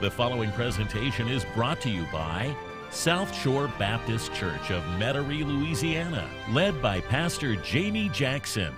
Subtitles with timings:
[0.00, 2.56] The following presentation is brought to you by
[2.90, 8.74] South Shore Baptist Church of Metairie, Louisiana, led by Pastor Jamie Jackson.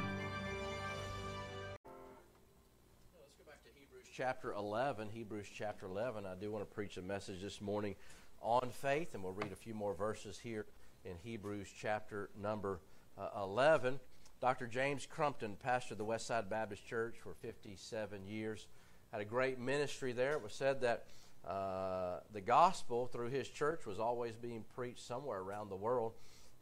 [3.15, 5.11] Let's go back to Hebrews chapter 11.
[5.11, 6.27] Hebrews chapter 11.
[6.27, 7.95] I do want to preach a message this morning
[8.41, 10.67] on faith, and we'll read a few more verses here
[11.05, 12.81] in Hebrews chapter number
[13.17, 14.01] uh, 11.
[14.41, 14.67] Dr.
[14.67, 18.67] James Crumpton pastored the Westside Baptist Church for 57 years
[19.13, 20.33] had a great ministry there.
[20.33, 21.05] It was said that
[21.47, 26.15] uh, the gospel through his church was always being preached somewhere around the world.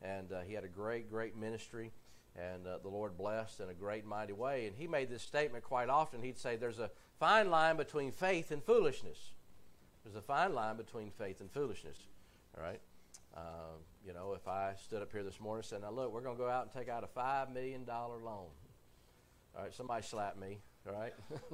[0.02, 1.93] And uh, he had a great, great ministry,
[2.34, 4.66] and uh, the Lord blessed in a great, mighty way.
[4.66, 6.23] And he made this statement quite often.
[6.23, 9.19] He'd say, There's a fine line between faith and foolishness.
[10.05, 11.98] There's a fine line between faith and foolishness.
[12.57, 12.80] All right?
[13.37, 16.23] Uh, you know, if I stood up here this morning and said, Now look, we're
[16.23, 18.48] going to go out and take out a $5 million loan.
[19.55, 20.59] All right, somebody slap me.
[20.88, 21.12] All right?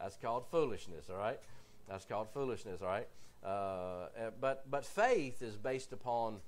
[0.00, 1.40] That's called foolishness, all right?
[1.88, 3.08] That's called foolishness, all right?
[3.44, 6.38] Uh, but, but faith is based upon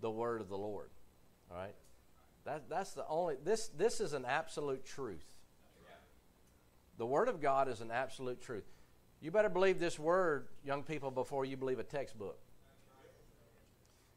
[0.00, 0.90] the word of the Lord,
[1.50, 1.74] all right?
[2.44, 5.24] That, that's the only, this, this is an absolute truth.
[6.96, 8.64] The word of God is an absolute truth.
[9.20, 12.38] You better believe this word, young people, before you believe a textbook.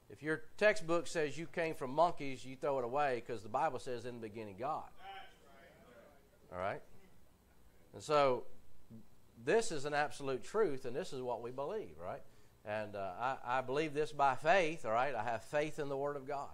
[0.09, 3.80] If your textbook says you came from monkeys, you throw it away because the Bible
[3.80, 4.84] says in the beginning God.
[6.52, 6.81] All right?
[7.94, 8.44] And so
[9.44, 12.22] this is an absolute truth, and this is what we believe, right?
[12.66, 15.16] And uh, I, I, believe this by faith, all right?
[15.16, 16.50] I have faith in the Word of God.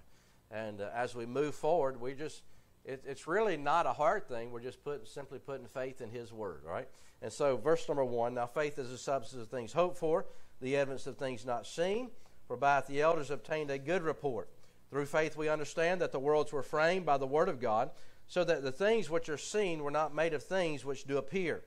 [0.52, 2.44] And uh, as we move forward, we just,
[2.86, 4.52] it, it's really not a hard thing.
[4.52, 6.88] We're just put, simply putting faith in His Word, right?
[7.22, 10.26] And so, verse number one now faith is the substance of things hoped for,
[10.62, 12.12] the evidence of things not seen.
[12.48, 14.50] For by it the elders obtained a good report.
[14.90, 17.90] Through faith we understand that the worlds were framed by the Word of God,
[18.28, 21.64] so that the things which are seen were not made of things which do appear.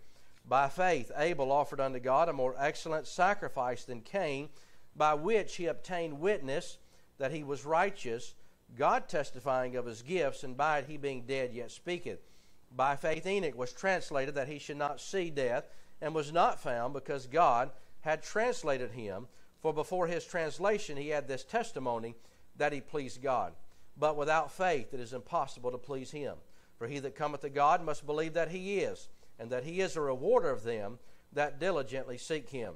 [0.48, 4.48] By faith, Abel offered unto God a more excellent sacrifice than Cain,
[4.94, 6.78] by which he obtained witness
[7.18, 8.34] that he was righteous,
[8.76, 12.20] God testifying of his gifts, and by it he being dead yet speaketh.
[12.74, 15.68] By faith, Enoch was translated that he should not see death,
[16.00, 17.70] and was not found, because God
[18.00, 19.26] had translated him.
[19.62, 22.14] For before his translation, he had this testimony
[22.56, 23.54] that he pleased God.
[23.96, 26.36] But without faith, it is impossible to please him.
[26.78, 29.96] For he that cometh to God must believe that he is and that he is
[29.96, 30.98] a rewarder of them
[31.32, 32.74] that diligently seek him.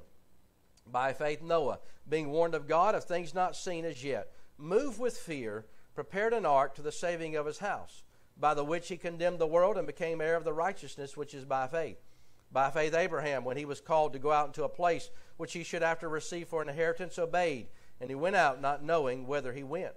[0.85, 5.17] By faith, Noah, being warned of God of things not seen as yet, moved with
[5.17, 8.03] fear, prepared an ark to the saving of his house,
[8.37, 11.45] by the which he condemned the world and became heir of the righteousness which is
[11.45, 11.97] by faith.
[12.51, 15.63] By faith, Abraham, when he was called to go out into a place which he
[15.63, 17.67] should after receive for an inheritance, obeyed,
[17.99, 19.93] and he went out not knowing whither he went.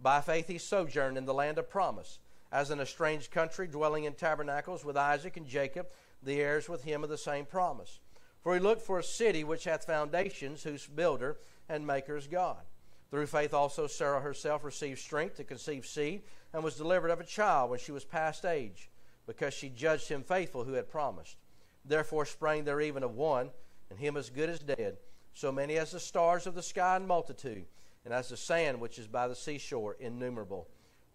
[0.00, 2.20] By faith, he sojourned in the land of promise
[2.50, 5.88] as in a strange country, dwelling in tabernacles with Isaac and Jacob,
[6.22, 8.00] the heirs with him of the same promise.
[8.40, 11.38] For he looked for a city which hath foundations, whose builder
[11.68, 12.62] and maker is God.
[13.10, 16.22] Through faith also Sarah herself received strength to conceive seed,
[16.52, 18.90] and was delivered of a child when she was past age,
[19.26, 21.36] because she judged him faithful who had promised.
[21.84, 23.50] Therefore sprang there even of one,
[23.90, 24.98] and him as good as dead,
[25.34, 27.66] so many as the stars of the sky in multitude,
[28.04, 30.68] and as the sand which is by the seashore innumerable.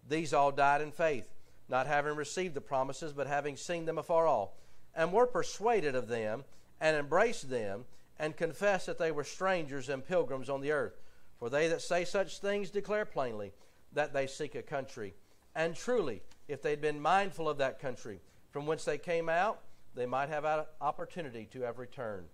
[0.08, 1.28] These all died in faith,
[1.68, 4.50] not having received the promises, but having seen them afar off,
[4.94, 6.44] and were persuaded of them,
[6.80, 7.84] and embraced them,
[8.18, 10.98] and confessed that they were strangers and pilgrims on the earth.
[11.38, 13.52] For they that say such things declare plainly
[13.92, 15.14] that they seek a country.
[15.54, 19.60] And truly, if they'd been mindful of that country from whence they came out,
[19.94, 22.26] they might have had opportunity to have returned.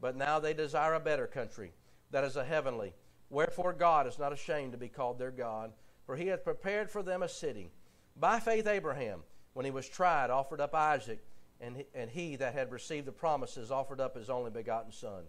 [0.00, 1.72] But now they desire a better country,
[2.10, 2.94] that is a heavenly.
[3.30, 5.72] Wherefore God is not ashamed to be called their God
[6.06, 7.70] for he hath prepared for them a city.
[8.16, 11.18] By faith, Abraham, when he was tried, offered up Isaac,
[11.60, 15.24] and he, and he that had received the promises offered up his only begotten Son,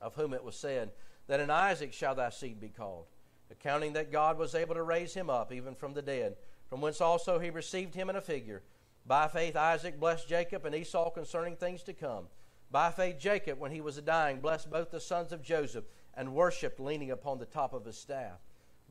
[0.00, 0.92] of whom it was said,
[1.26, 3.06] That in Isaac shall thy seed be called,
[3.50, 6.36] accounting that God was able to raise him up even from the dead,
[6.68, 8.62] from whence also he received him in a figure.
[9.04, 12.26] By faith, Isaac blessed Jacob and Esau concerning things to come.
[12.70, 15.84] By faith, Jacob, when he was dying, blessed both the sons of Joseph,
[16.14, 18.38] and worshipped leaning upon the top of his staff.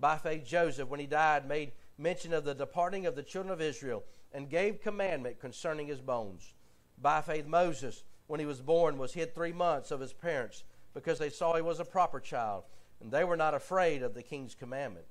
[0.01, 3.61] By faith, Joseph, when he died, made mention of the departing of the children of
[3.61, 4.03] Israel
[4.33, 6.55] and gave commandment concerning his bones.
[6.97, 10.63] By faith, Moses, when he was born, was hid three months of his parents
[10.95, 12.63] because they saw he was a proper child,
[12.99, 15.05] and they were not afraid of the king's commandment.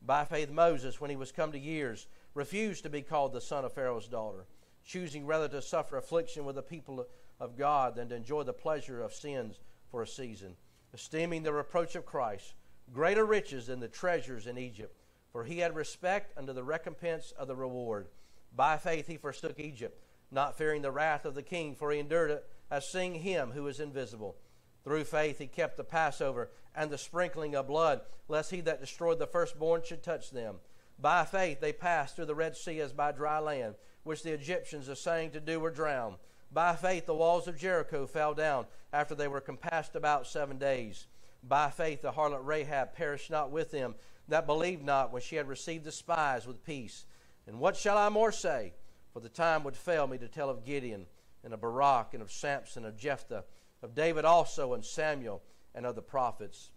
[0.00, 3.66] By faith, Moses, when he was come to years, refused to be called the son
[3.66, 4.46] of Pharaoh's daughter,
[4.82, 7.06] choosing rather to suffer affliction with the people
[7.38, 9.60] of God than to enjoy the pleasure of sins
[9.90, 10.56] for a season,
[10.94, 12.54] esteeming the reproach of Christ
[12.92, 14.96] greater riches than the treasures in Egypt,
[15.32, 18.08] for he had respect unto the recompense of the reward.
[18.54, 22.30] By faith he forsook Egypt, not fearing the wrath of the king, for he endured
[22.30, 24.36] it as seeing him who is invisible.
[24.84, 29.18] Through faith he kept the Passover and the sprinkling of blood, lest he that destroyed
[29.18, 30.56] the firstborn should touch them.
[30.98, 34.88] By faith they passed through the Red Sea as by dry land, which the Egyptians,
[34.88, 36.16] assaying to do, were drowned.
[36.52, 41.06] By faith the walls of Jericho fell down after they were compassed about seven days.
[41.42, 43.94] By faith the harlot Rahab perished not with them
[44.30, 47.04] that believed not when she had received the spies with peace.
[47.46, 48.74] And what shall I more say?
[49.12, 51.06] For the time would fail me to tell of Gideon,
[51.42, 53.44] and of Barak, and of Samson, and of Jephthah,
[53.82, 55.42] of David also, and Samuel,
[55.74, 56.70] and of the prophets,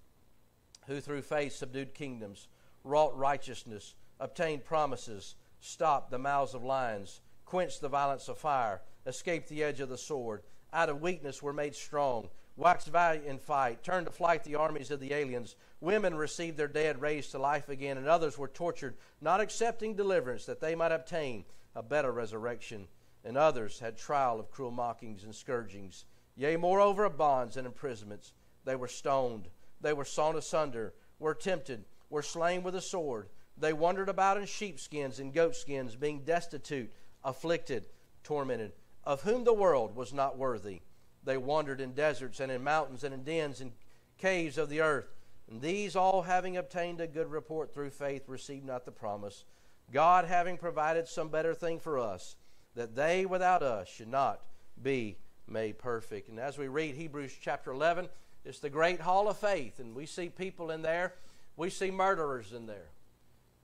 [0.88, 2.48] who through faith subdued kingdoms,
[2.84, 9.50] wrought righteousness, obtained promises, stopped the mouths of lions, quenched the violence of fire, escaped
[9.50, 13.84] the edge of the sword, out of weakness were made strong waxed valiant in fight,
[13.84, 15.56] turned to flight the armies of the aliens.
[15.82, 20.46] Women received their dead raised to life again, and others were tortured, not accepting deliverance
[20.46, 21.46] that they might obtain
[21.76, 22.88] a better resurrection.
[23.26, 26.06] And others had trial of cruel mockings and scourgings.
[26.36, 28.34] Yea, moreover, of bonds and imprisonments.
[28.66, 29.50] They were stoned,
[29.82, 33.30] they were sawn asunder, were tempted, were slain with a sword.
[33.58, 36.92] They wandered about in sheepskins and goatskins, being destitute,
[37.24, 37.88] afflicted,
[38.24, 38.74] tormented,
[39.04, 40.82] of whom the world was not worthy
[41.24, 43.72] they wandered in deserts and in mountains and in dens and
[44.18, 45.14] caves of the earth.
[45.50, 49.46] And these all, having obtained a good report through faith, received not the promise.
[49.92, 52.36] God having provided some better thing for us,
[52.76, 54.44] that they without us should not
[54.82, 55.18] be
[55.48, 56.30] made perfect.
[56.30, 58.08] And as we read Hebrews chapter 11,
[58.46, 61.14] it's the great hall of faith, and we see people in there.
[61.56, 62.90] We see murderers in there.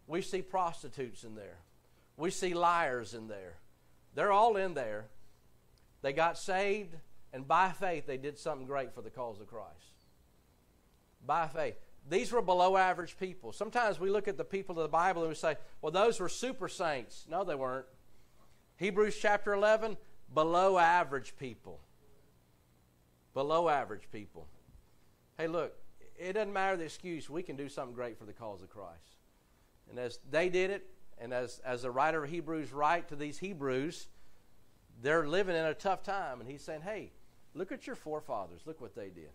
[0.08, 1.58] We see prostitutes in there.
[2.18, 3.56] We see liars in there.
[4.16, 5.06] They're all in there.
[6.02, 6.96] They got saved
[7.34, 10.06] and by faith, they did something great for the cause of Christ.
[11.26, 11.76] By faith.
[12.10, 13.52] These were below average people.
[13.52, 16.30] Sometimes we look at the people of the Bible and we say, well, those were
[16.30, 17.26] super saints.
[17.30, 17.86] No, they weren't.
[18.78, 19.98] Hebrews chapter 11,
[20.34, 21.80] below average people.
[23.34, 24.48] Below average people.
[25.38, 25.74] Hey, look,
[26.18, 27.30] it doesn't matter the excuse.
[27.30, 29.18] We can do something great for the cause of Christ.
[29.90, 30.88] And as they did it,
[31.18, 34.08] and as, as the writer of Hebrews write to these Hebrews,
[35.02, 36.40] they're living in a tough time.
[36.40, 37.12] And he's saying, hey,
[37.54, 38.62] Look at your forefathers.
[38.66, 39.32] Look what they did.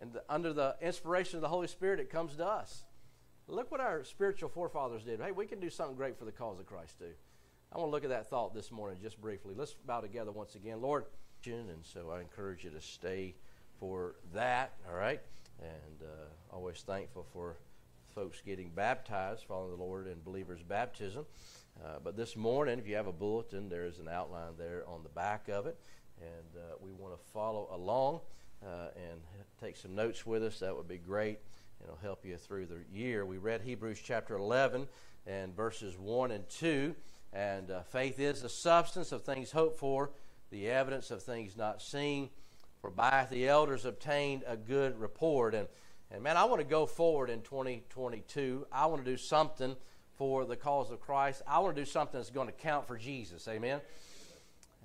[0.00, 2.84] And the, under the inspiration of the Holy Spirit, it comes to us.
[3.48, 5.20] Look what our spiritual forefathers did.
[5.20, 7.12] Hey, we can do something great for the cause of Christ, too.
[7.72, 9.54] I want to look at that thought this morning just briefly.
[9.56, 10.80] Let's bow together once again.
[10.80, 11.04] Lord,
[11.46, 13.34] and so I encourage you to stay
[13.78, 15.20] for that, all right?
[15.60, 17.56] And uh, always thankful for
[18.14, 21.24] folks getting baptized, following the Lord in believers' baptism.
[21.82, 25.08] Uh, but this morning, if you have a bulletin, there's an outline there on the
[25.08, 25.78] back of it
[26.20, 28.20] and uh, we want to follow along
[28.64, 29.20] uh, and
[29.60, 31.38] take some notes with us, that would be great.
[31.82, 33.24] It'll help you through the year.
[33.24, 34.86] We read Hebrews chapter 11
[35.26, 36.94] and verses 1 and 2.
[37.32, 40.10] And uh, faith is the substance of things hoped for,
[40.50, 42.30] the evidence of things not seen.
[42.80, 45.54] For by the elders obtained a good report.
[45.54, 45.68] And,
[46.10, 48.66] and man, I want to go forward in 2022.
[48.72, 49.76] I want to do something
[50.16, 51.42] for the cause of Christ.
[51.46, 53.46] I want to do something that's going to count for Jesus.
[53.48, 53.80] Amen.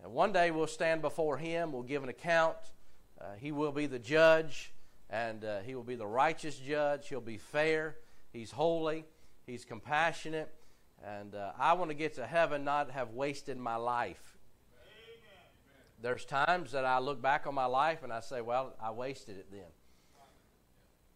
[0.03, 2.57] And one day we'll stand before Him, we'll give an account.
[3.19, 4.73] Uh, he will be the judge,
[5.09, 7.07] and uh, He will be the righteous judge.
[7.07, 7.95] He'll be fair,
[8.33, 9.05] He's holy,
[9.45, 10.53] He's compassionate.
[11.03, 14.37] And uh, I want to get to heaven, not have wasted my life.
[16.01, 19.37] There's times that I look back on my life and I say, well, I wasted
[19.37, 19.61] it then.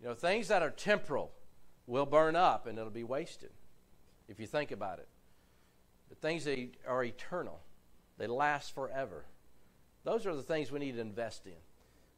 [0.02, 1.32] You know, things that are temporal
[1.86, 3.52] will burn up and it'll be wasted
[4.28, 5.08] if you think about it.
[6.08, 6.58] But things that
[6.88, 7.60] are eternal,
[8.20, 9.26] they last forever.
[10.04, 11.54] Those are the things we need to invest in.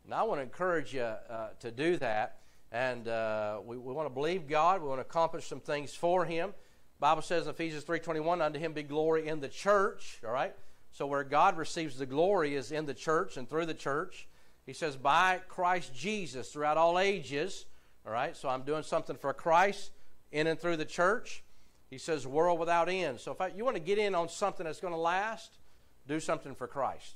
[0.04, 2.40] And I want to encourage you uh, to do that.
[2.72, 4.82] And uh, we, we want to believe God.
[4.82, 6.54] We want to accomplish some things for Him.
[7.00, 10.20] Bible says in Ephesians 3.21, unto Him be glory in the church.
[10.26, 10.56] All right?
[10.92, 14.28] So where God receives the glory is in the church and through the church.
[14.66, 17.66] He says, by Christ Jesus throughout all ages.
[18.06, 18.36] All right?
[18.36, 19.92] So I'm doing something for Christ
[20.32, 21.44] in and through the church.
[21.90, 23.20] He says, world without end.
[23.20, 25.58] So if I, you want to get in on something that's going to last,
[26.08, 27.16] do something for Christ.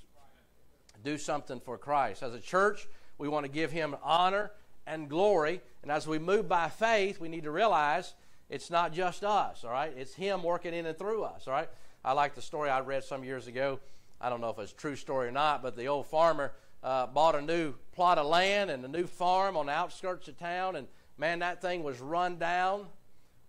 [1.03, 2.23] Do something for Christ.
[2.23, 2.87] As a church,
[3.17, 4.51] we want to give Him honor
[4.87, 5.61] and glory.
[5.83, 8.13] And as we move by faith, we need to realize
[8.49, 9.93] it's not just us, all right?
[9.97, 11.69] It's Him working in and through us, all right?
[12.03, 13.79] I like the story I read some years ago.
[14.21, 17.07] I don't know if it's a true story or not, but the old farmer uh,
[17.07, 20.75] bought a new plot of land and a new farm on the outskirts of town,
[20.75, 20.87] and
[21.17, 22.85] man, that thing was run down.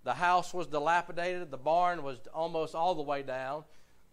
[0.05, 1.51] The house was dilapidated.
[1.51, 3.65] The barn was almost all the way down.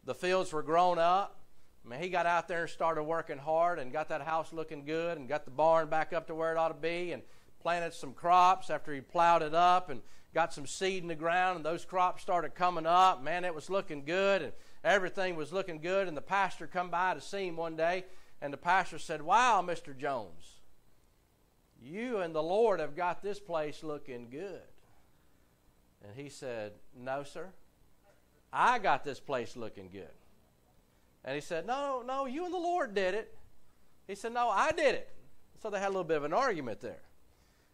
[0.06, 1.40] The fields were grown up.
[1.86, 4.86] I mean, he got out there and started working hard and got that house looking
[4.86, 7.22] good and got the barn back up to where it ought to be and
[7.62, 10.02] planted some crops after he plowed it up and
[10.34, 13.24] got some seed in the ground and those crops started coming up.
[13.24, 16.08] Man, it was looking good and everything was looking good.
[16.08, 18.06] And the pastor come by to see him one day
[18.42, 19.98] and the pastor said, Wow, Mr.
[19.98, 20.62] Jones,
[21.82, 24.62] You and the Lord have got this place looking good.
[26.04, 27.50] And he said, No, sir.
[28.54, 30.08] I got this place looking good.
[31.26, 33.36] And he said, No, no, you and the Lord did it.
[34.08, 35.10] He said, No, I did it.
[35.62, 37.02] So they had a little bit of an argument there.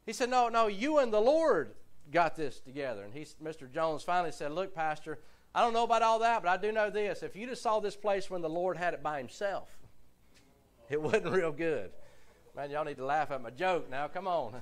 [0.05, 1.73] He said, No, no, you and the Lord
[2.11, 3.03] got this together.
[3.03, 3.71] And he, Mr.
[3.71, 5.19] Jones finally said, Look, Pastor,
[5.53, 7.23] I don't know about all that, but I do know this.
[7.23, 9.77] If you just saw this place when the Lord had it by himself,
[10.89, 11.91] it wasn't real good.
[12.55, 14.07] Man, y'all need to laugh at my joke now.
[14.07, 14.53] Come on.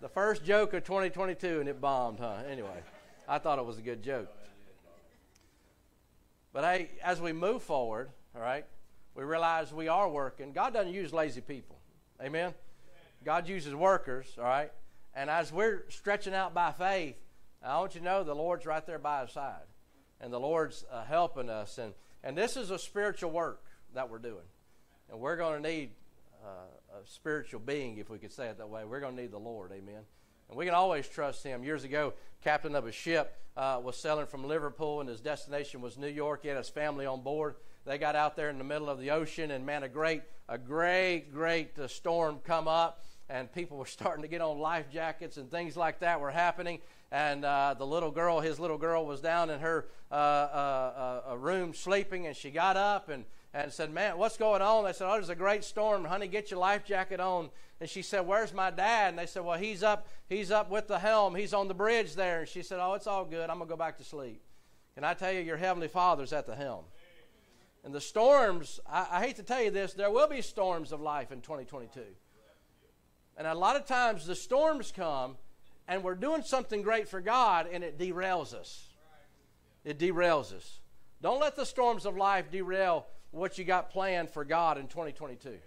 [0.00, 2.36] The first joke of 2022 and it bombed, huh?
[2.48, 2.82] Anyway,
[3.26, 4.28] I thought it was a good joke.
[6.56, 8.64] But hey, as we move forward, all right,
[9.14, 10.52] we realize we are working.
[10.52, 11.76] God doesn't use lazy people.
[12.18, 12.54] Amen?
[13.22, 14.72] God uses workers, all right?
[15.12, 17.16] And as we're stretching out by faith,
[17.62, 19.66] I want you to know the Lord's right there by our side.
[20.18, 21.76] And the Lord's uh, helping us.
[21.76, 21.92] And,
[22.24, 24.48] and this is a spiritual work that we're doing.
[25.10, 25.90] And we're going to need
[26.42, 28.86] uh, a spiritual being, if we could say it that way.
[28.86, 29.72] We're going to need the Lord.
[29.72, 30.04] Amen.
[30.48, 31.64] And we can always trust him.
[31.64, 35.96] Years ago, captain of a ship uh, was sailing from Liverpool, and his destination was
[35.98, 36.42] New York.
[36.42, 37.56] He had his family on board.
[37.84, 40.58] They got out there in the middle of the ocean, and man, a great, a
[40.58, 45.36] great, great uh, storm come up, and people were starting to get on life jackets,
[45.36, 46.80] and things like that were happening.
[47.12, 51.36] And uh, the little girl, his little girl, was down in her uh, uh, uh,
[51.38, 53.24] room sleeping, and she got up and
[53.62, 54.84] and said, Man, what's going on?
[54.84, 56.04] They said, Oh, there's a great storm.
[56.04, 57.48] Honey, get your life jacket on.
[57.80, 59.10] And she said, Where's my dad?
[59.10, 61.34] And they said, Well, he's up, he's up with the helm.
[61.34, 62.40] He's on the bridge there.
[62.40, 63.48] And she said, Oh, it's all good.
[63.48, 64.42] I'm gonna go back to sleep.
[64.94, 66.84] Can I tell you, your heavenly father's at the helm.
[67.84, 71.00] And the storms, I, I hate to tell you this, there will be storms of
[71.00, 72.00] life in 2022.
[73.38, 75.36] And a lot of times the storms come
[75.86, 78.88] and we're doing something great for God and it derails us.
[79.84, 80.80] It derails us.
[81.22, 85.58] Don't let the storms of life derail what you got planned for God in 2022.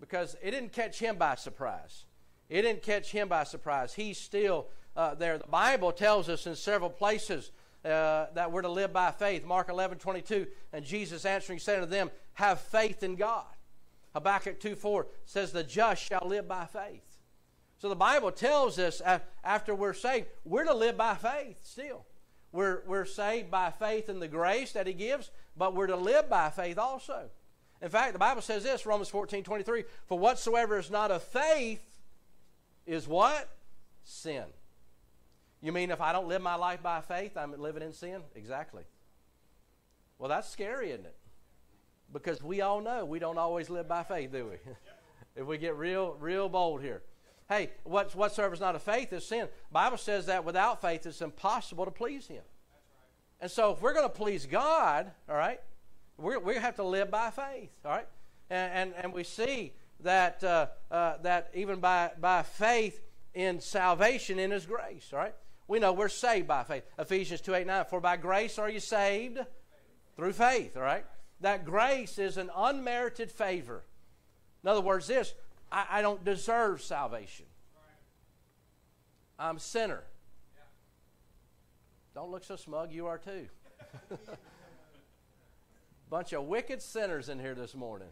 [0.00, 2.04] Because it didn't catch him by surprise.
[2.48, 3.94] It didn't catch him by surprise.
[3.94, 5.38] He's still uh, there.
[5.38, 7.50] The Bible tells us in several places
[7.84, 9.44] uh, that we're to live by faith.
[9.44, 13.46] Mark 11, 22, and Jesus answering said to them, Have faith in God.
[14.14, 17.02] Habakkuk 2, 4 says, The just shall live by faith.
[17.78, 19.00] So the Bible tells us
[19.44, 22.04] after we're saved, we're to live by faith still.
[22.52, 26.28] We're, we're saved by faith in the grace that He gives, but we're to live
[26.28, 27.28] by faith also.
[27.80, 31.84] In fact, the Bible says this, Romans 14, 23, For whatsoever is not of faith
[32.86, 33.48] is what?
[34.02, 34.44] Sin.
[35.60, 38.22] You mean if I don't live my life by faith, I'm living in sin?
[38.34, 38.84] Exactly.
[40.18, 41.16] Well, that's scary, isn't it?
[42.12, 44.72] Because we all know we don't always live by faith, do we?
[45.40, 47.02] if we get real, real bold here.
[47.48, 49.48] Hey, what's, whatsoever is not of faith is sin.
[49.72, 52.42] Bible says that without faith it's impossible to please Him.
[53.40, 55.60] And so if we're going to please God, all right,
[56.18, 58.08] we're, we have to live by faith, all right?
[58.50, 63.00] And, and, and we see that, uh, uh, that even by, by faith
[63.32, 65.34] in salvation in His grace, all right?
[65.68, 66.84] We know we're saved by faith.
[66.98, 67.84] Ephesians 2 8 9.
[67.88, 69.38] For by grace are you saved
[70.16, 71.04] through faith, all right?
[71.40, 73.84] That grace is an unmerited favor.
[74.64, 75.34] In other words, this
[75.70, 77.46] I, I don't deserve salvation.
[79.38, 80.02] I'm a sinner.
[82.14, 83.46] Don't look so smug, you are too.
[86.10, 88.08] Bunch of wicked sinners in here this morning.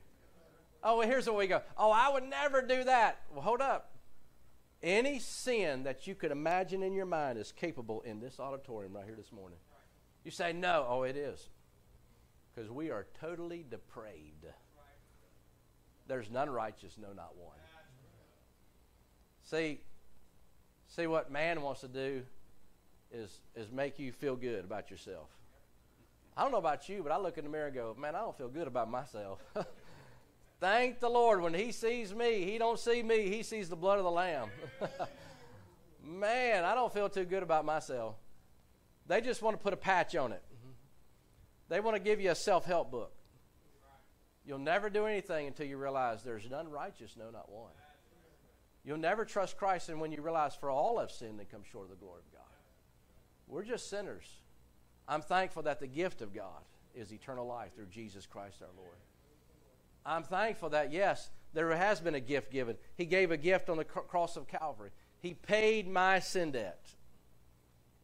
[0.82, 1.62] Oh, well, here's where we go.
[1.76, 3.22] Oh, I would never do that.
[3.32, 3.92] Well, hold up.
[4.82, 9.04] Any sin that you could imagine in your mind is capable in this auditorium right
[9.04, 9.58] here this morning.
[10.22, 10.86] You say, no.
[10.88, 11.48] Oh, it is.
[12.54, 14.46] Because we are totally depraved.
[16.08, 17.56] There's none righteous, no, not one.
[19.42, 19.80] See,
[20.88, 22.22] see what man wants to do
[23.12, 25.28] is, is make you feel good about yourself.
[26.36, 28.20] I don't know about you, but I look in the mirror and go, man, I
[28.20, 29.40] don't feel good about myself.
[30.60, 31.40] Thank the Lord.
[31.40, 34.48] When he sees me, he don't see me, he sees the blood of the lamb.
[36.04, 38.16] man, I don't feel too good about myself.
[39.06, 40.42] They just want to put a patch on it.
[41.68, 43.12] They want to give you a self-help book.
[44.46, 47.72] You'll never do anything until you realize there's none righteous, no, not one.
[48.84, 51.86] You'll never trust Christ, and when you realize for all have sinned and come short
[51.86, 52.42] of the glory of God.
[53.48, 54.24] We're just sinners.
[55.08, 56.62] I'm thankful that the gift of God
[56.94, 58.96] is eternal life through Jesus Christ our Lord.
[60.04, 62.76] I'm thankful that, yes, there has been a gift given.
[62.94, 64.90] He gave a gift on the cross of Calvary.
[65.20, 66.86] He paid my sin debt.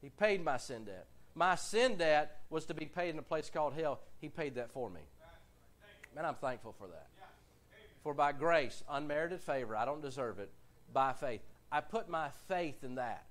[0.00, 1.06] He paid my sin debt.
[1.36, 4.00] My sin debt was to be paid in a place called hell.
[4.20, 5.02] He paid that for me.
[6.14, 7.08] Man, I'm thankful for that.
[8.02, 10.50] For by grace, unmerited favor, I don't deserve it,
[10.92, 11.40] by faith.
[11.70, 13.26] I put my faith in that.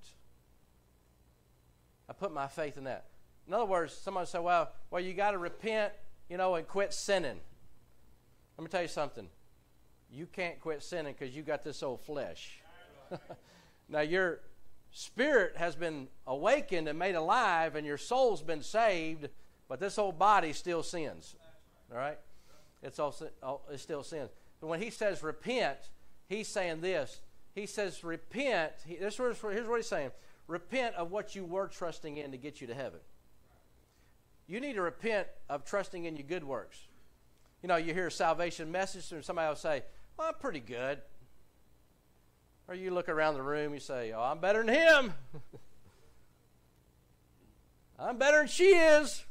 [2.09, 3.05] I put my faith in that.
[3.47, 5.93] In other words, somebody say, well, well, you got to repent,
[6.29, 7.39] you know, and quit sinning.
[8.57, 9.27] Let me tell you something.
[10.11, 12.61] You can't quit sinning because you got this old flesh.
[13.89, 14.39] now, your
[14.91, 19.27] spirit has been awakened and made alive, and your soul's been saved,
[19.67, 21.35] but this old body still sins.
[21.91, 22.17] All right?
[22.83, 23.15] It's, all,
[23.71, 24.29] it still sins.
[24.59, 25.77] But when he says repent,
[26.27, 27.21] he's saying this.
[27.53, 28.73] He says repent.
[28.85, 30.11] He, this here's what he's saying.
[30.47, 32.99] Repent of what you were trusting in to get you to heaven.
[34.47, 36.79] You need to repent of trusting in your good works.
[37.61, 39.83] You know, you hear a salvation message, and somebody will say,
[40.17, 40.99] Well, I'm pretty good.
[42.67, 45.13] Or you look around the room, you say, Oh, I'm better than him.
[47.99, 49.23] I'm better than she is.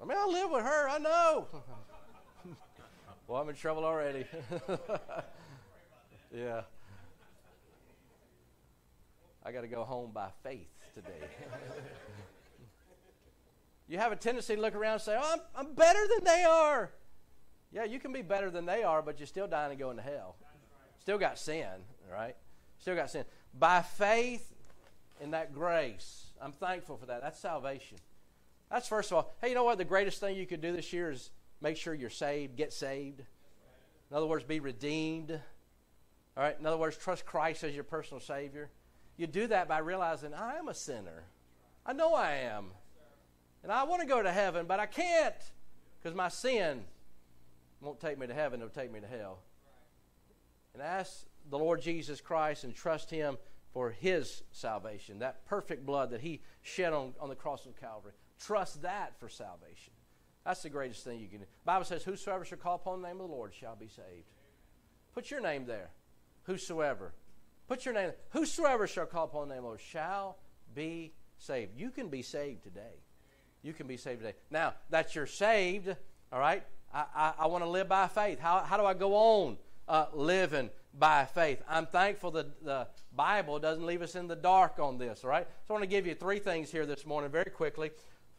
[0.00, 1.46] I mean, I live with her, I know.
[3.32, 4.26] well, I'm in trouble already.
[6.36, 6.60] yeah.
[9.42, 11.16] I got to go home by faith today.
[13.88, 16.44] you have a tendency to look around and say, Oh, I'm, I'm better than they
[16.44, 16.90] are.
[17.72, 20.02] Yeah, you can be better than they are, but you're still dying and going to
[20.02, 20.36] hell.
[21.00, 21.70] Still got sin,
[22.12, 22.36] right?
[22.80, 23.24] Still got sin.
[23.58, 24.52] By faith
[25.22, 27.22] in that grace, I'm thankful for that.
[27.22, 27.96] That's salvation.
[28.70, 29.32] That's first of all.
[29.40, 29.78] Hey, you know what?
[29.78, 31.30] The greatest thing you could do this year is
[31.62, 33.20] make sure you're saved, get saved.
[34.10, 35.30] In other words, be redeemed.
[36.36, 36.56] All right?
[36.58, 38.70] In other words, trust Christ as your personal Savior.
[39.16, 41.24] You do that by realizing I am a sinner.
[41.86, 42.66] I know I am.
[43.62, 45.34] And I want to go to heaven, but I can't
[46.02, 46.82] because my sin
[47.80, 49.38] won't take me to heaven, it'll take me to hell.
[50.74, 53.36] And ask the Lord Jesus Christ and trust Him
[53.72, 58.12] for His salvation, that perfect blood that He shed on, on the cross of Calvary.
[58.40, 59.92] Trust that for salvation.
[60.44, 61.44] That's the greatest thing you can do.
[61.44, 64.26] The Bible says, Whosoever shall call upon the name of the Lord shall be saved.
[65.14, 65.90] Put your name there.
[66.44, 67.12] Whosoever.
[67.68, 68.12] Put your name.
[68.30, 70.38] Whosoever shall call upon the name of the Lord shall
[70.74, 71.72] be saved.
[71.76, 73.00] You can be saved today.
[73.62, 74.34] You can be saved today.
[74.50, 75.94] Now, that you're saved,
[76.32, 78.40] all right, I, I, I want to live by faith.
[78.40, 81.62] How, how do I go on uh, living by faith?
[81.68, 85.46] I'm thankful that the Bible doesn't leave us in the dark on this, all right?
[85.66, 87.92] So I want to give you three things here this morning very quickly.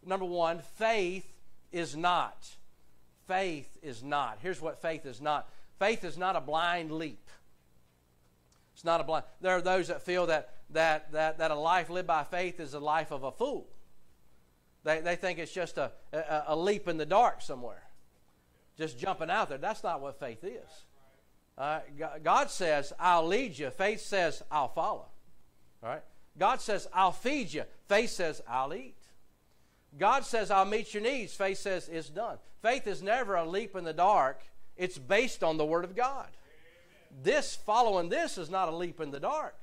[0.05, 1.32] Number one, faith
[1.73, 2.47] is not.
[3.27, 4.37] Faith is not.
[4.41, 7.29] Here's what faith is not faith is not a blind leap.
[8.73, 9.25] It's not a blind.
[9.41, 12.73] There are those that feel that, that, that, that a life lived by faith is
[12.73, 13.67] a life of a fool.
[14.83, 17.83] They, they think it's just a, a, a leap in the dark somewhere
[18.77, 19.57] just jumping out there.
[19.57, 20.85] That's not what faith is.
[21.57, 21.81] Uh,
[22.23, 23.69] God says, I'll lead you.
[23.69, 25.07] Faith says, I'll follow.
[25.83, 26.03] All right?
[26.37, 27.63] God says, I'll feed you.
[27.87, 28.97] Faith says, I'll eat.
[29.97, 31.33] God says, I'll meet your needs.
[31.33, 32.37] Faith says, it's done.
[32.61, 34.41] Faith is never a leap in the dark,
[34.77, 36.27] it's based on the Word of God.
[37.21, 39.55] This, following this, is not a leap in the dark.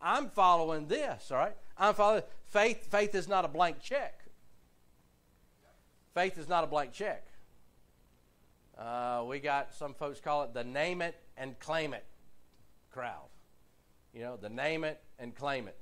[0.00, 1.56] I'm following this, all right?
[1.76, 2.90] I'm following faith.
[2.90, 4.20] Faith is not a blank check.
[6.14, 7.24] Faith is not a blank check.
[8.78, 12.04] Uh, we got some folks call it the name it and claim it
[12.90, 13.28] crowd.
[14.12, 15.76] You know, the name it and claim it.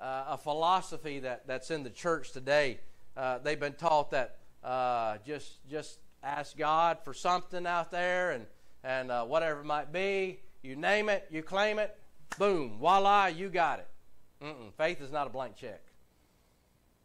[0.00, 2.78] Uh, a philosophy that, that's in the church today.
[3.16, 8.46] Uh, they've been taught that uh, just just ask God for something out there and
[8.84, 11.98] and uh, whatever it might be, you name it, you claim it,
[12.38, 13.88] boom, voila, you got it.
[14.42, 14.72] Mm-mm.
[14.74, 15.82] Faith is not a blank check.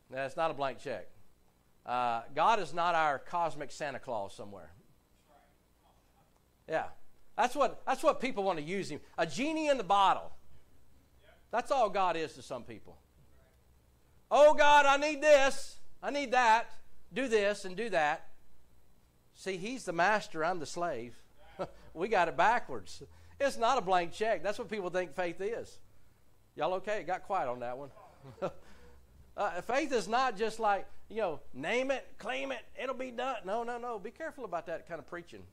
[0.10, 1.08] That's not a blank check.
[1.86, 4.72] Uh, God is not our cosmic Santa Claus somewhere.
[6.70, 6.86] Yeah.
[7.38, 9.00] That's what, that's what people want to use him.
[9.18, 10.32] A genie in the bottle.
[11.50, 12.98] That's all God is to some people.
[14.30, 15.80] Oh, God, I need this.
[16.02, 16.72] I need that.
[17.14, 18.28] Do this and do that.
[19.36, 21.16] See, he's the master, I'm the slave.
[21.94, 23.04] we got it backwards.
[23.40, 24.44] It's not a blank check.
[24.44, 25.80] That's what people think faith is.
[26.56, 27.00] Y'all okay?
[27.00, 27.90] It got quiet on that one.
[29.38, 33.38] uh, faith is not just like, you know, name it, claim it, it'll be done.
[33.46, 34.00] No, no, no.
[34.00, 35.44] Be careful about that kind of preaching.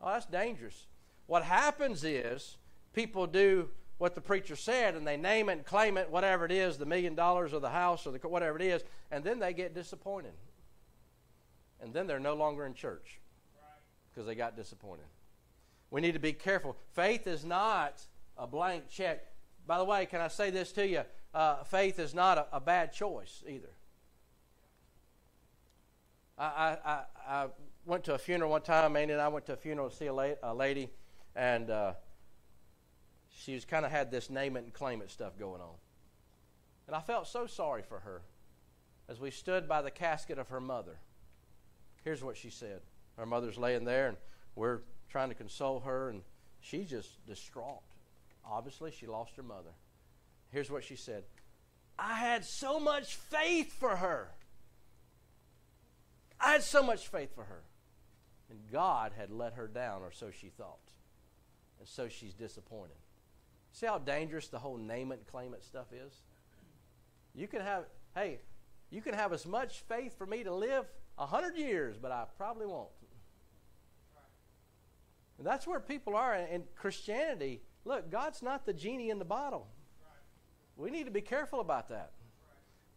[0.00, 0.86] Oh, that's dangerous.
[1.26, 2.56] What happens is
[2.92, 6.52] people do what the preacher said and they name it and claim it, whatever it
[6.52, 9.52] is, the million dollars or the house or the, whatever it is, and then they
[9.52, 10.32] get disappointed.
[11.80, 13.18] And then they're no longer in church
[14.10, 15.04] because they got disappointed.
[15.90, 16.76] We need to be careful.
[16.92, 18.02] Faith is not
[18.36, 19.24] a blank check.
[19.66, 21.02] By the way, can I say this to you?
[21.34, 23.68] Uh, faith is not a, a, bad choice either.
[26.38, 27.46] I, I, I,
[27.84, 28.96] went to a funeral one time.
[28.96, 30.88] Andy and I went to a funeral to see a, la- a lady,
[31.36, 31.92] and uh,
[33.48, 35.74] she's kind of had this name it and claim it stuff going on.
[36.86, 38.20] And I felt so sorry for her
[39.08, 40.98] as we stood by the casket of her mother.
[42.04, 42.82] Here's what she said.
[43.16, 44.18] Her mother's laying there, and
[44.54, 46.20] we're trying to console her, and
[46.60, 47.80] she's just distraught.
[48.44, 49.70] Obviously, she lost her mother.
[50.50, 51.24] Here's what she said
[51.98, 54.28] I had so much faith for her.
[56.38, 57.62] I had so much faith for her.
[58.50, 60.92] And God had let her down, or so she thought.
[61.78, 62.96] And so she's disappointed.
[63.72, 66.22] See how dangerous the whole name it, claim it stuff is?
[67.34, 68.40] You can have, hey,
[68.90, 70.86] you can have as much faith for me to live
[71.18, 72.88] a hundred years, but I probably won't.
[75.38, 77.62] And that's where people are in Christianity.
[77.84, 79.68] Look, God's not the genie in the bottle.
[80.76, 82.12] We need to be careful about that.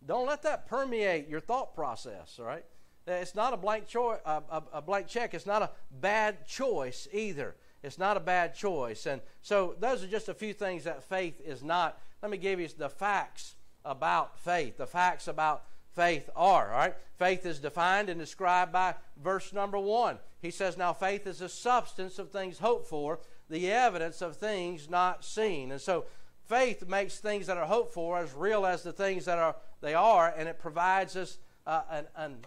[0.05, 2.65] Don't let that permeate your thought process, all right?
[3.05, 5.34] It's not a blank, cho- a, a, a blank check.
[5.34, 7.55] It's not a bad choice either.
[7.84, 9.06] It's not a bad choice.
[9.06, 12.00] And so those are just a few things that faith is not.
[12.22, 14.78] Let me give you the facts about faith.
[14.78, 15.63] The facts about
[15.94, 16.96] faith are, all right?
[17.17, 20.20] Faith is defined and described by verse number one.
[20.41, 24.89] He says, Now faith is the substance of things hoped for, the evidence of things
[24.89, 25.72] not seen.
[25.72, 26.06] And so
[26.46, 29.96] faith makes things that are hoped for as real as the things that are they
[29.96, 32.38] are, and it provides us uh, an, an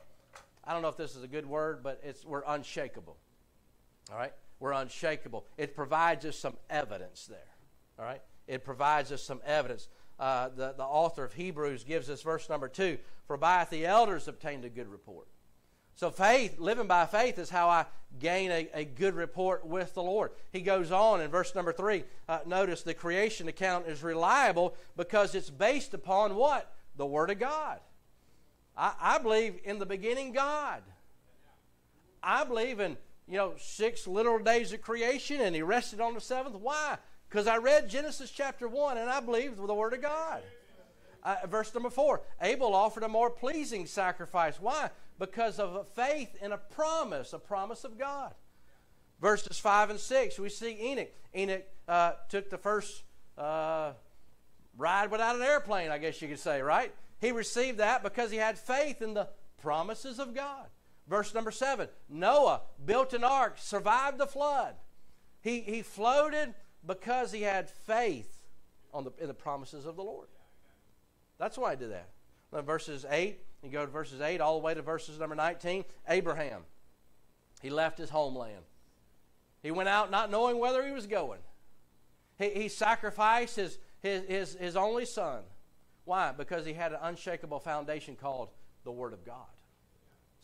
[0.64, 3.16] I don't know if this is a good word, but it's we're unshakable.
[4.10, 4.32] All right?
[4.64, 5.44] We're unshakable.
[5.58, 7.52] It provides us some evidence there.
[7.98, 8.22] All right?
[8.48, 9.88] It provides us some evidence.
[10.18, 12.96] Uh, the, the author of Hebrews gives us verse number two
[13.26, 15.26] For by it the elders obtained a good report.
[15.96, 17.84] So, faith, living by faith, is how I
[18.18, 20.30] gain a, a good report with the Lord.
[20.50, 22.04] He goes on in verse number three.
[22.26, 26.72] Uh, notice the creation account is reliable because it's based upon what?
[26.96, 27.80] The Word of God.
[28.78, 30.80] I, I believe in the beginning God.
[32.22, 36.20] I believe in, you know, six literal days of creation and he rested on the
[36.20, 36.56] seventh.
[36.56, 36.98] Why?
[37.28, 40.42] Because I read Genesis chapter 1 and I believed the Word of God.
[41.22, 44.60] Uh, verse number 4 Abel offered a more pleasing sacrifice.
[44.60, 44.90] Why?
[45.18, 48.34] Because of a faith in a promise, a promise of God.
[49.20, 51.08] Verses 5 and 6, we see Enoch.
[51.34, 53.04] Enoch uh, took the first
[53.38, 53.92] uh,
[54.76, 56.92] ride without an airplane, I guess you could say, right?
[57.20, 59.28] He received that because he had faith in the
[59.62, 60.66] promises of God.
[61.08, 64.74] Verse number seven Noah built an ark, survived the flood.
[65.40, 66.54] He, he floated
[66.86, 68.46] because he had faith
[68.92, 70.28] on the, in the promises of the Lord.
[71.38, 72.08] That's why he did that.
[72.64, 75.84] Verses 8, you go to verses 8 all the way to verses number 19.
[76.08, 76.62] Abraham,
[77.60, 78.62] he left his homeland.
[79.62, 81.40] He went out not knowing whether he was going.
[82.38, 85.42] He, he sacrificed his, his, his, his only son
[86.04, 86.32] why?
[86.36, 88.50] Because he had an unshakable foundation called
[88.84, 89.46] the Word of God.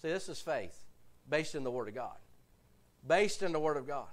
[0.01, 0.77] See, this is faith
[1.29, 2.17] based in the Word of God.
[3.07, 4.09] Based in the Word of God.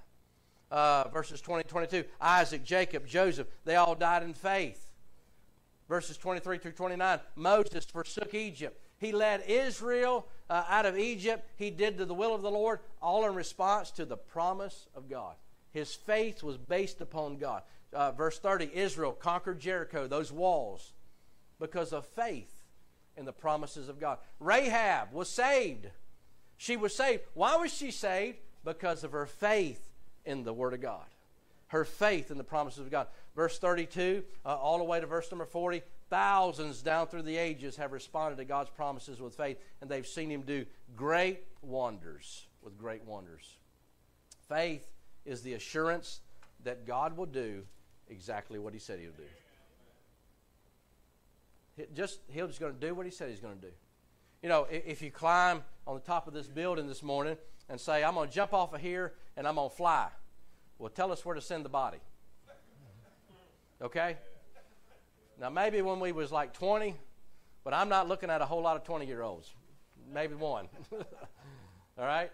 [0.70, 4.90] Uh, verses 20 22 Isaac, Jacob, Joseph, they all died in faith.
[5.88, 8.78] Verses 23 through 29 Moses forsook Egypt.
[8.98, 11.48] He led Israel uh, out of Egypt.
[11.56, 15.08] He did to the will of the Lord, all in response to the promise of
[15.08, 15.36] God.
[15.70, 17.62] His faith was based upon God.
[17.94, 20.92] Uh, verse 30 Israel conquered Jericho, those walls
[21.58, 22.57] because of faith
[23.18, 24.18] in the promises of God.
[24.40, 25.88] Rahab was saved.
[26.56, 27.22] She was saved.
[27.34, 28.38] Why was she saved?
[28.64, 29.90] Because of her faith
[30.24, 31.04] in the Word of God.
[31.68, 33.08] Her faith in the promises of God.
[33.34, 37.76] Verse 32, uh, all the way to verse number 40, thousands down through the ages
[37.76, 40.64] have responded to God's promises with faith, and they've seen Him do
[40.96, 43.56] great wonders with great wonders.
[44.48, 44.86] Faith
[45.24, 46.20] is the assurance
[46.64, 47.62] that God will do
[48.08, 49.22] exactly what He said He'll do
[51.94, 53.72] just he's just going to do what he said he's going to do.
[54.42, 57.36] You know, if, you climb on the top of this building this morning
[57.68, 60.08] and say, I'm going to jump off of here and I'm going to fly,
[60.78, 61.98] well, tell us where to send the body.
[63.82, 64.16] Okay?
[65.40, 66.94] Now, maybe when we was like 20,
[67.64, 69.52] but I'm not looking at a whole lot of 20 year olds.
[70.12, 70.68] Maybe one.
[70.92, 72.30] all right?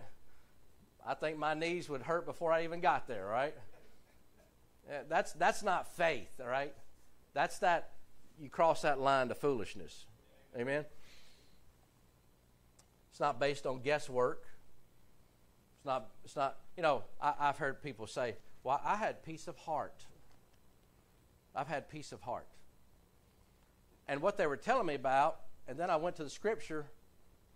[1.06, 3.54] I think my knees would hurt before I even got there, right?
[5.08, 6.74] That's, that's not faith, all right?
[7.32, 7.90] That's that
[8.40, 10.06] you cross that line to foolishness.
[10.56, 10.84] Amen?
[13.10, 14.44] It's not based on guesswork.
[15.76, 19.46] It's not, it's not you know, I, I've heard people say, well, I had peace
[19.48, 20.06] of heart.
[21.54, 22.46] I've had peace of heart.
[24.08, 26.86] And what they were telling me about, and then I went to the scripture,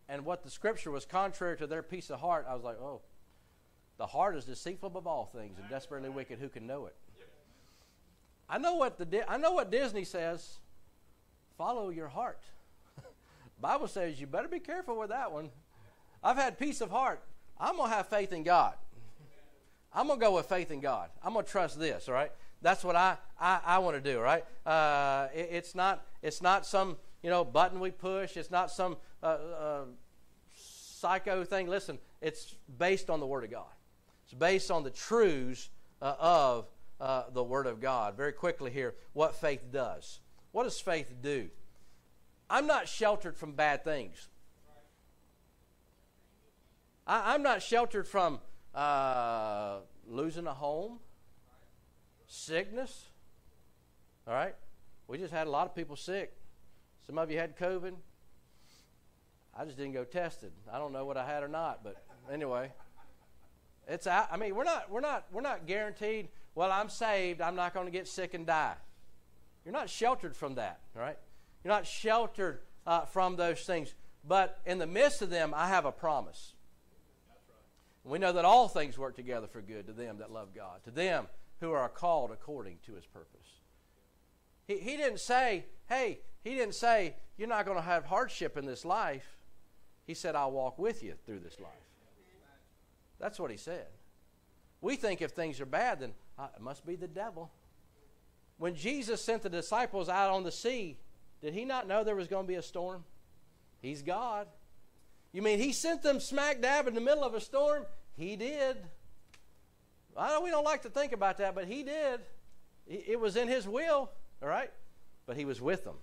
[0.09, 3.01] and what the scripture was contrary to their peace of heart, I was like, oh,
[3.99, 6.39] the heart is deceitful above all things and desperately wicked.
[6.39, 6.95] Who can know it?
[8.49, 10.61] I know what the I know what Disney says
[11.59, 12.41] follow your heart.
[13.61, 15.51] Bible says you better be careful with that one.
[16.23, 17.21] I've had peace of heart.
[17.59, 18.75] I'm going to have faith in God.
[19.93, 21.11] I'm going to go with faith in God.
[21.23, 22.31] I'm going to trust this, all right?
[22.63, 24.45] That's what I, I, I want to do, right?
[24.65, 28.37] Uh, it, it's, not, it's not some, you know, button we push.
[28.37, 29.85] It's not some uh, uh,
[30.57, 31.69] psycho thing.
[31.69, 33.73] Listen, it's based on the Word of God.
[34.25, 36.69] It's based on the truths uh, of
[37.01, 38.17] uh, the Word of God.
[38.17, 40.21] Very quickly here, what faith does.
[40.59, 41.51] What does faith do?
[42.51, 44.27] I'm not sheltered from bad things.
[47.07, 48.41] I, am not sheltered from
[48.75, 49.77] uh,
[50.09, 50.99] losing a home,
[52.27, 53.07] sickness,
[54.27, 54.57] All right?
[55.07, 56.33] We just had a lot of people sick.
[57.07, 57.95] Some of you had COVID.
[59.57, 60.51] I just didn't go tested.
[60.73, 62.73] I don't know what I had or not, but anyway,
[63.87, 64.09] it's.
[64.09, 66.31] I mean, we're not we're not we're not guaranteed.
[66.57, 67.41] Well, I'm saved.
[67.41, 68.75] I'm not going to get sick and die.
[69.69, 71.19] You're not sheltered from that, right?
[71.63, 73.95] You're not sheltered uh, from those things.
[74.27, 76.55] But in the midst of them, I have a promise.
[78.03, 80.91] We know that all things work together for good to them that love God, to
[80.91, 81.27] them
[81.61, 83.47] who are called according to his purpose.
[84.67, 88.65] He, he didn't say, hey, he didn't say, you're not going to have hardship in
[88.65, 89.37] this life.
[90.07, 91.73] He said, I'll walk with you through this life.
[93.21, 93.89] That's what he said.
[94.81, 97.51] We think if things are bad, then uh, it must be the devil.
[98.59, 100.99] When Jesus sent the disciples out on the sea,
[101.41, 103.05] did he not know there was going to be a storm?
[103.81, 104.49] He's God.
[105.33, 107.87] You mean he sent them smack dab in the middle of a storm?
[108.17, 108.77] He did.
[110.17, 112.21] I know we don't like to think about that, but he did.
[112.89, 114.11] It was in his will,
[114.43, 114.73] all right?
[115.27, 115.97] But he was with them.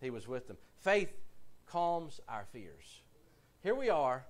[0.00, 0.58] He was with them.
[0.80, 1.12] Faith
[1.66, 3.00] calms our fears.
[3.62, 4.26] Here we are.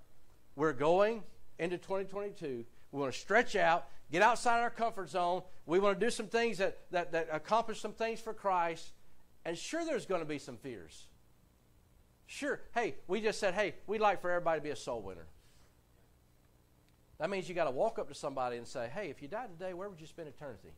[0.54, 1.22] We're going
[1.58, 2.64] into 2022.
[2.92, 5.42] We want to stretch out, get outside our comfort zone.
[5.66, 8.92] We want to do some things that, that, that accomplish some things for Christ.
[9.44, 11.06] And sure, there's going to be some fears.
[12.26, 12.60] Sure.
[12.74, 15.26] Hey, we just said, hey, we'd like for everybody to be a soul winner.
[17.18, 19.48] That means you got to walk up to somebody and say, hey, if you died
[19.58, 20.72] today, where would you spend eternity?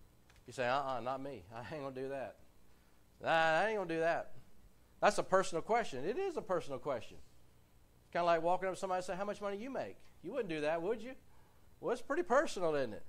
[0.47, 1.45] You say, uh uh-uh, uh not me.
[1.55, 2.37] I ain't going to do that.
[3.23, 4.33] Nah, I ain't going to do that.
[5.01, 6.05] That's a personal question.
[6.05, 7.17] It is a personal question.
[8.03, 9.97] It's kind of like walking up to somebody and say, how much money you make?
[10.23, 11.13] You wouldn't do that, would you?
[11.81, 13.05] Well, it's pretty personal, isn't it?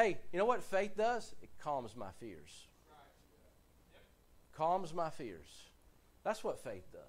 [0.00, 1.34] Hey, you know what faith does?
[1.42, 2.68] It calms my fears.
[4.56, 5.68] Calms my fears.
[6.24, 7.00] That's what faith does.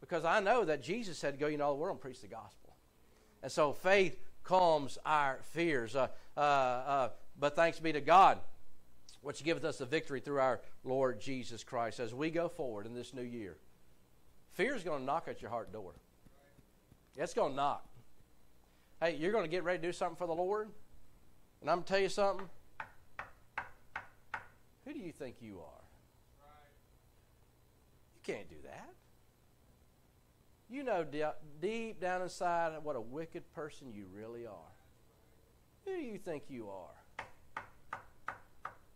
[0.00, 2.28] Because I know that Jesus said, Go you know all the world and preach the
[2.28, 2.76] gospel.
[3.42, 5.96] And so faith calms our fears.
[5.96, 6.06] Uh,
[6.36, 8.38] uh, uh, but thanks be to God,
[9.20, 12.94] which giveth us the victory through our Lord Jesus Christ as we go forward in
[12.94, 13.56] this new year.
[14.52, 15.94] Fear is going to knock at your heart door.
[17.16, 17.84] It's going to knock.
[19.00, 20.68] Hey, you're going to get ready to do something for the Lord?
[21.60, 22.46] And I'm going to tell you something.
[24.84, 25.84] Who do you think you are?
[28.14, 28.90] You can't do that.
[30.70, 31.04] You know
[31.60, 34.72] deep down inside what a wicked person you really are.
[35.84, 37.24] Who do you think you are?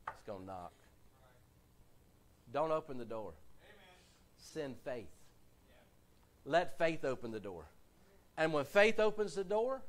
[0.09, 0.73] It's going to knock.
[2.53, 3.33] Don't open the door.
[4.37, 5.09] Send faith.
[6.45, 7.65] Let faith open the door.
[8.37, 9.81] And when faith opens the door,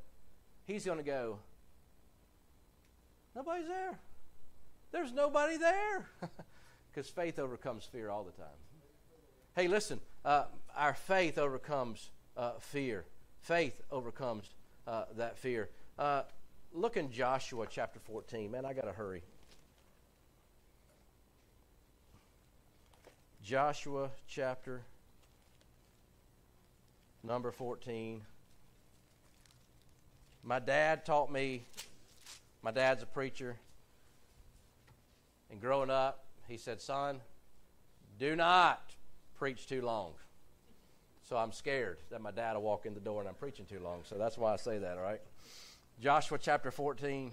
[0.64, 1.38] he's going to go,
[3.34, 3.98] Nobody's there.
[4.92, 6.06] There's nobody there.
[6.94, 8.46] Because faith overcomes fear all the time.
[9.56, 10.44] Hey, listen, uh,
[10.76, 13.04] our faith overcomes uh, fear.
[13.40, 14.48] Faith overcomes
[14.86, 15.70] uh, that fear.
[15.98, 16.22] Uh,
[16.72, 18.48] look in Joshua chapter 14.
[18.48, 19.22] Man, I got to hurry.
[23.42, 24.82] Joshua chapter
[27.24, 28.22] number 14.
[30.42, 31.64] My dad taught me,
[32.64, 33.58] my dad's a preacher,
[35.50, 37.20] and growing up, he said, Son,
[38.18, 38.94] do not
[39.36, 40.12] preach too long.
[41.28, 43.80] So I'm scared that my dad will walk in the door and I'm preaching too
[43.80, 44.00] long.
[44.04, 45.20] So that's why I say that, all right?
[46.00, 47.32] Joshua chapter 14,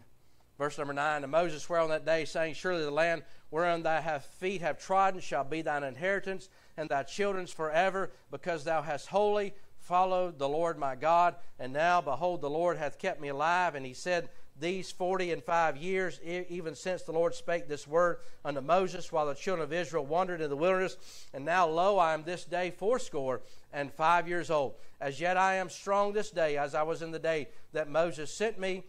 [0.57, 1.23] verse number 9.
[1.23, 5.21] And Moses swore on that day, saying, Surely the land wherein thy feet have trodden
[5.21, 10.77] shall be thine inheritance, and thy children's forever, because thou hast wholly followed the Lord
[10.77, 11.35] my God.
[11.57, 13.75] And now, behold, the Lord hath kept me alive.
[13.75, 18.17] And he said, These forty and five years, even since the Lord spake this word
[18.45, 20.97] unto Moses, while the children of Israel wandered in the wilderness.
[21.33, 23.41] And now, lo, I am this day fourscore
[23.73, 24.75] and five years old.
[24.99, 28.31] As yet I am strong this day, as I was in the day that Moses
[28.31, 28.83] sent me.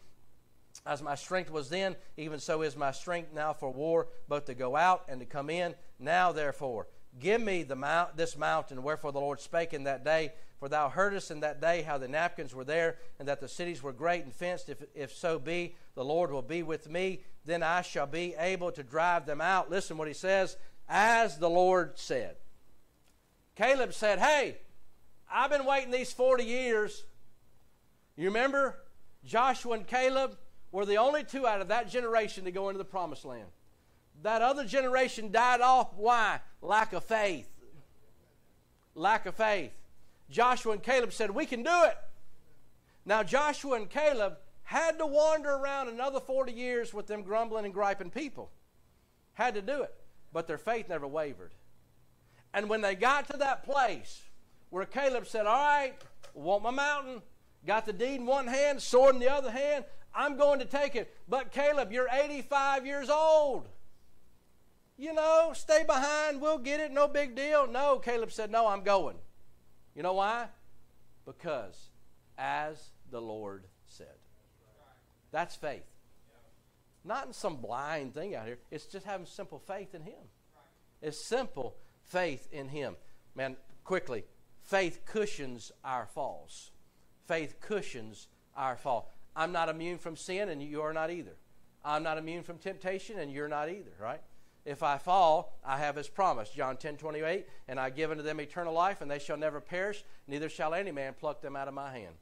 [0.85, 4.55] As my strength was then, even so is my strength now for war, both to
[4.55, 5.75] go out and to come in.
[5.99, 6.87] Now, therefore,
[7.21, 10.89] give me the mount, this mountain, wherefore the Lord spake in that day for thou
[10.89, 14.23] heardest in that day how the Anakims were there, and that the cities were great
[14.23, 14.69] and fenced.
[14.69, 18.71] If, if so be, the Lord will be with me, then I shall be able
[18.71, 19.73] to drive them out.
[19.73, 20.57] Listen what he says,
[20.89, 22.37] as the Lord said.
[23.57, 24.59] Caleb said, Hey,
[25.29, 27.03] I've been waiting these 40 years.
[28.15, 28.79] You remember?
[29.25, 30.37] Joshua and Caleb
[30.71, 33.49] were the only two out of that generation to go into the promised land.
[34.23, 35.93] That other generation died off.
[35.97, 36.39] Why?
[36.61, 37.49] Lack of faith.
[38.95, 39.73] Lack of faith.
[40.33, 41.97] Joshua and Caleb said, We can do it.
[43.05, 47.75] Now, Joshua and Caleb had to wander around another 40 years with them grumbling and
[47.75, 48.51] griping people.
[49.35, 49.95] Had to do it.
[50.33, 51.53] But their faith never wavered.
[52.55, 54.23] And when they got to that place
[54.71, 55.95] where Caleb said, All right,
[56.35, 57.23] want my mountain,
[57.67, 60.97] got the deed in one hand, sword in the other hand, I'm going to take
[60.97, 61.15] it.
[61.29, 63.69] But Caleb, you're 85 years old.
[64.99, 67.67] you know, stay behind, we'll get it, no big deal.
[67.67, 69.17] No, Caleb said, no, I'm going.
[69.95, 70.47] You know why?
[71.27, 71.91] Because
[72.39, 74.07] as the Lord said.
[75.31, 75.85] That's faith.
[77.05, 78.59] Not in some blind thing out here.
[78.71, 80.23] It's just having simple faith in Him.
[81.01, 82.97] It's simple faith in Him.
[83.35, 84.25] Man, quickly,
[84.63, 86.71] faith cushions our falls.
[87.27, 89.11] Faith cushions our fall.
[89.35, 91.37] I'm not immune from sin, and you are not either.
[91.85, 94.21] I'm not immune from temptation, and you're not either, right?
[94.65, 96.51] If I fall, I have his promise.
[96.51, 100.05] John 10 28, and I give unto them eternal life, and they shall never perish,
[100.29, 102.15] neither shall any man pluck them out of my hand.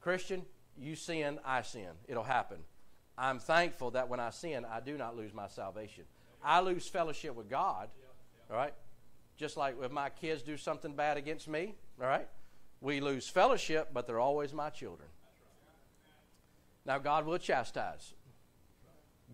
[0.00, 0.44] Christian,
[0.76, 1.88] you sin, I sin.
[2.08, 2.58] It'll happen.
[3.16, 6.04] I'm thankful that when I sin, I do not lose my salvation.
[6.42, 7.88] I lose fellowship with God,
[8.50, 8.74] all right?
[9.36, 12.28] Just like if my kids do something bad against me, all right?
[12.80, 15.08] We lose fellowship, but they're always my children.
[16.86, 18.14] Now, God will chastise.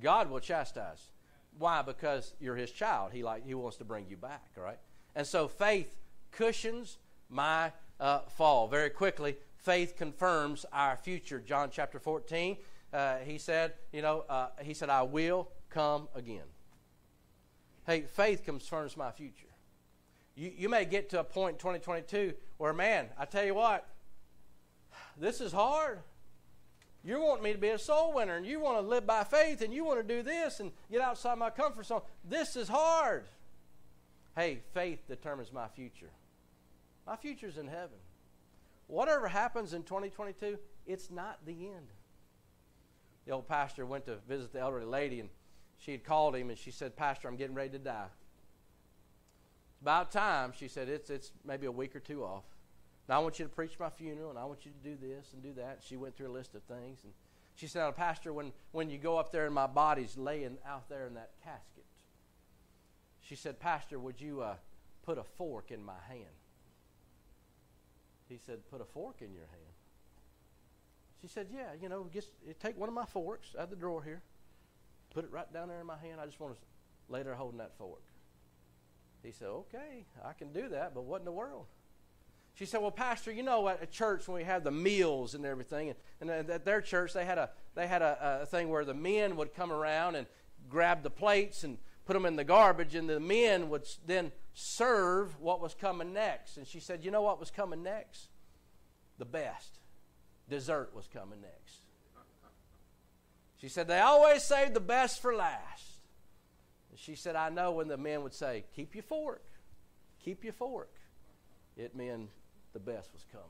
[0.02, 1.10] God will chastise.
[1.58, 1.82] Why?
[1.82, 3.12] Because you're His child.
[3.12, 4.44] He like He wants to bring you back.
[4.56, 4.78] right?
[5.14, 5.96] And so faith
[6.32, 8.68] cushions my uh, fall.
[8.68, 11.40] Very quickly, faith confirms our future.
[11.40, 12.56] John chapter 14.
[12.92, 16.44] Uh, he said, you know, uh, he said, I will come again.
[17.86, 19.46] Hey, faith confirms my future.
[20.34, 23.86] You, you may get to a point in 2022 where, man, I tell you what,
[25.16, 26.00] this is hard.
[27.06, 29.62] You want me to be a soul winner, and you want to live by faith,
[29.62, 32.00] and you want to do this and get outside my comfort zone.
[32.28, 33.26] This is hard.
[34.34, 36.10] Hey, faith determines my future.
[37.06, 37.98] My future's in heaven.
[38.88, 41.86] Whatever happens in 2022, it's not the end.
[43.24, 45.28] The old pastor went to visit the elderly lady, and
[45.78, 48.06] she had called him, and she said, Pastor, I'm getting ready to die.
[49.74, 52.42] It's about time, she said, it's, it's maybe a week or two off.
[53.08, 55.28] Now I want you to preach my funeral, and I want you to do this
[55.32, 55.78] and do that.
[55.86, 57.12] She went through a list of things, and
[57.54, 61.06] she said, Pastor, when, when you go up there and my body's laying out there
[61.06, 61.84] in that casket,
[63.20, 64.54] she said, Pastor, would you uh,
[65.04, 66.26] put a fork in my hand?
[68.28, 69.74] He said, Put a fork in your hand.
[71.20, 74.02] She said, Yeah, you know, just take one of my forks out of the drawer
[74.02, 74.22] here,
[75.10, 76.20] put it right down there in my hand.
[76.20, 78.02] I just want to lay there holding that fork.
[79.22, 81.66] He said, Okay, I can do that, but what in the world?
[82.56, 85.44] She said, "Well, Pastor, you know, at a church when we have the meals and
[85.44, 88.84] everything, and, and at their church they had a they had a, a thing where
[88.84, 90.26] the men would come around and
[90.68, 95.38] grab the plates and put them in the garbage, and the men would then serve
[95.38, 98.28] what was coming next." And she said, "You know what was coming next?
[99.18, 99.78] The best
[100.48, 101.80] dessert was coming next."
[103.58, 106.00] She said, "They always save the best for last."
[106.88, 109.44] And she said, "I know when the men would say, "Keep your fork,
[110.24, 110.94] keep your fork."
[111.76, 112.30] It meant
[112.76, 113.46] the best was coming.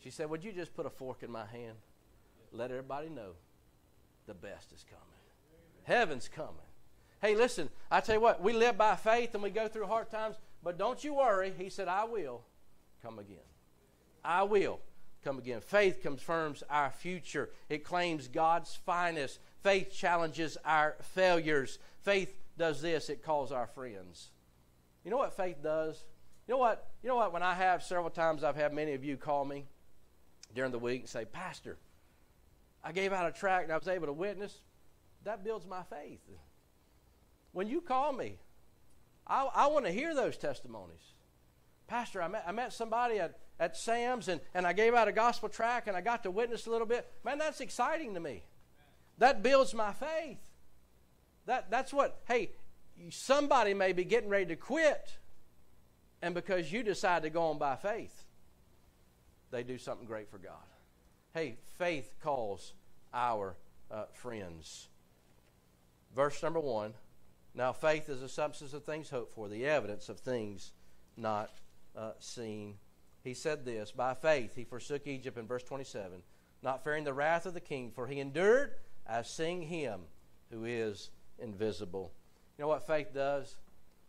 [0.00, 1.76] She said, Would you just put a fork in my hand?
[2.52, 3.32] Let everybody know
[4.28, 5.04] the best is coming.
[5.82, 6.54] Heaven's coming.
[7.20, 10.08] Hey, listen, I tell you what, we live by faith and we go through hard
[10.08, 11.52] times, but don't you worry.
[11.58, 12.42] He said, I will
[13.02, 13.38] come again.
[14.24, 14.78] I will
[15.24, 15.60] come again.
[15.60, 19.40] Faith confirms our future, it claims God's finest.
[19.64, 21.80] Faith challenges our failures.
[22.02, 24.28] Faith does this it calls our friends.
[25.04, 26.04] You know what faith does?
[26.48, 26.88] You know what?
[27.02, 27.34] You know what?
[27.34, 29.66] When I have several times, I've had many of you call me
[30.54, 31.76] during the week and say, Pastor,
[32.82, 34.56] I gave out a tract and I was able to witness.
[35.24, 36.20] That builds my faith.
[37.52, 38.38] When you call me,
[39.26, 41.12] I, I want to hear those testimonies.
[41.86, 45.12] Pastor, I met, I met somebody at, at Sam's and, and I gave out a
[45.12, 47.06] gospel tract and I got to witness a little bit.
[47.24, 48.42] Man, that's exciting to me.
[49.18, 50.38] That builds my faith.
[51.44, 52.52] That, that's what, hey,
[53.10, 55.18] somebody may be getting ready to quit
[56.22, 58.24] and because you decide to go on by faith,
[59.50, 60.54] they do something great for God.
[61.34, 62.74] Hey, faith calls
[63.14, 63.56] our
[63.90, 64.88] uh, friends.
[66.14, 66.94] Verse number one.
[67.54, 70.72] Now, faith is the substance of things hoped for, the evidence of things
[71.16, 71.50] not
[71.96, 72.74] uh, seen.
[73.24, 76.22] He said this By faith he forsook Egypt in verse 27,
[76.62, 78.72] not fearing the wrath of the king, for he endured
[79.06, 80.00] as seeing him
[80.50, 82.12] who is invisible.
[82.56, 83.56] You know what faith does?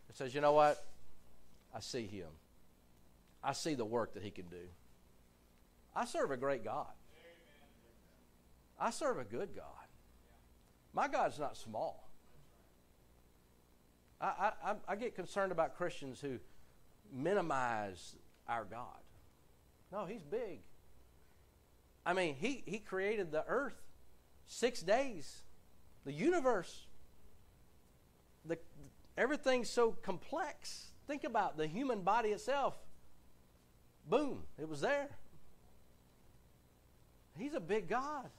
[0.08, 0.84] It says, you know what?
[1.74, 2.28] I see him.
[3.42, 4.68] I see the work that he can do.
[5.94, 6.92] I serve a great God.
[8.78, 9.66] I serve a good God.
[10.92, 12.08] My God's not small.
[14.20, 16.38] I, I, I get concerned about Christians who
[17.12, 18.16] minimize
[18.48, 19.00] our God.
[19.92, 20.60] No, he's big.
[22.04, 23.80] I mean, he, he created the earth
[24.46, 25.42] six days,
[26.04, 26.86] the universe.
[28.44, 28.58] The,
[29.16, 30.89] everything's so complex.
[31.10, 32.74] Think about the human body itself.
[34.08, 35.08] Boom, it was there.
[37.36, 38.30] He's a big God.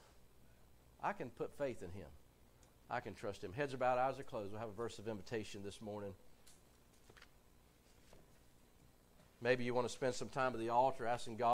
[1.04, 2.08] I can put faith in him.
[2.90, 3.52] I can trust Him.
[3.52, 4.52] Heads are bowed, eyes are closed.
[4.52, 6.14] We'll have a verse of invitation this morning.
[9.42, 11.50] Maybe you want to spend some time at the altar asking God.